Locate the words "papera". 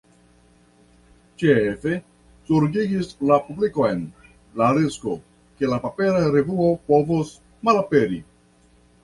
5.85-6.25